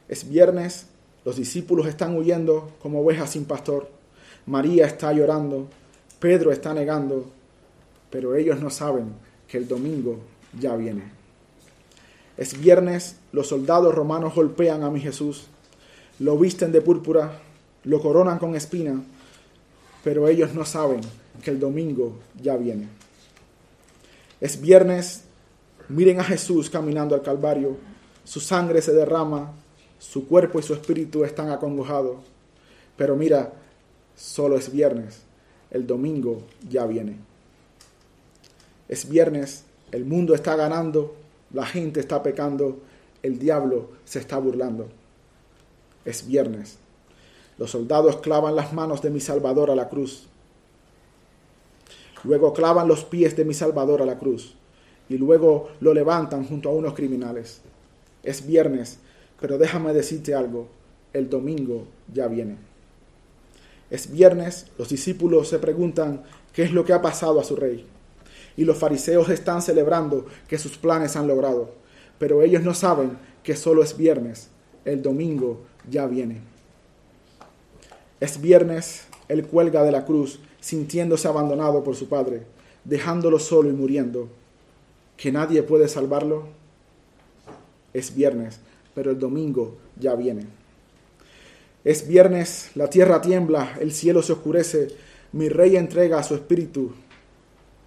[0.08, 0.88] Es viernes,
[1.26, 3.90] los discípulos están huyendo como ovejas sin pastor,
[4.46, 5.68] María está llorando,
[6.20, 7.32] Pedro está negando,
[8.10, 9.14] pero ellos no saben
[9.48, 10.20] que el domingo
[10.60, 11.04] ya viene.
[12.38, 15.48] Es viernes, los soldados romanos golpean a mi Jesús,
[16.20, 17.40] lo visten de púrpura,
[17.84, 19.02] lo coronan con espina,
[20.04, 21.02] pero ellos no saben
[21.42, 22.88] que el domingo ya viene.
[24.42, 25.24] Es viernes,
[25.90, 27.78] miren a Jesús caminando al Calvario,
[28.24, 29.54] su sangre se derrama,
[30.00, 32.18] su cuerpo y su espíritu están acongojados,
[32.98, 33.54] pero mira,
[34.16, 35.22] solo es viernes,
[35.72, 37.18] el domingo ya viene.
[38.88, 41.16] Es viernes, el mundo está ganando,
[41.52, 42.80] la gente está pecando,
[43.22, 44.90] el diablo se está burlando.
[46.06, 46.78] Es viernes,
[47.58, 50.28] los soldados clavan las manos de mi Salvador a la cruz.
[52.24, 54.56] Luego clavan los pies de mi Salvador a la cruz.
[55.10, 57.62] Y luego lo levantan junto a unos criminales.
[58.24, 59.00] Es viernes,
[59.40, 60.68] pero déjame decirte algo.
[61.12, 62.73] El domingo ya viene.
[63.94, 67.86] Es viernes, los discípulos se preguntan qué es lo que ha pasado a su rey.
[68.58, 71.70] Y los fariseos están celebrando que sus planes han logrado.
[72.18, 74.50] Pero ellos no saben que solo es viernes.
[74.84, 76.42] El domingo ya viene.
[78.20, 82.48] Es viernes, él cuelga de la cruz, sintiéndose abandonado por su padre,
[82.86, 84.28] dejándolo solo y muriendo.
[85.18, 86.48] ¿Que nadie puede salvarlo?
[87.94, 88.60] Es viernes,
[88.96, 90.63] pero el domingo ya viene.
[91.84, 94.88] Es viernes, la tierra tiembla, el cielo se oscurece,
[95.34, 96.94] mi rey entrega su espíritu.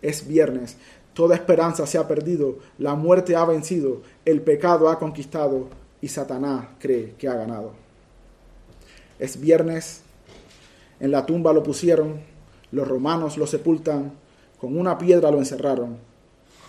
[0.03, 0.77] Es viernes,
[1.15, 5.69] toda esperanza se ha perdido, la muerte ha vencido, el pecado ha conquistado
[6.03, 7.73] y Satanás cree que ha ganado.
[9.19, 10.03] Es viernes,
[11.01, 12.21] en la tumba lo pusieron,
[12.73, 14.13] los romanos lo sepultan,
[14.61, 15.97] con una piedra lo encerraron,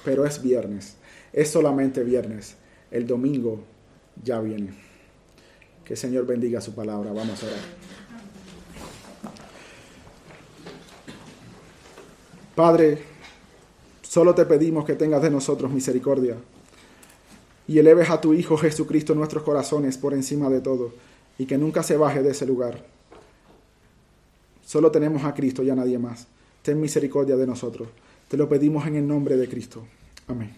[0.06, 0.96] pero es viernes,
[1.34, 2.56] es solamente viernes,
[2.90, 3.60] el domingo
[4.24, 4.87] ya viene.
[5.88, 7.60] Que el Señor bendiga su palabra, vamos a orar.
[12.56, 12.98] Padre,
[14.02, 16.36] solo te pedimos que tengas de nosotros misericordia
[17.70, 20.92] y eleves a tu Hijo Jesucristo nuestros corazones por encima de todo
[21.38, 22.84] y que nunca se baje de ese lugar.
[24.66, 26.28] Solo tenemos a Cristo y a nadie más.
[26.64, 27.88] Ten misericordia de nosotros.
[28.28, 29.86] Te lo pedimos en el nombre de Cristo.
[30.28, 30.52] Amén.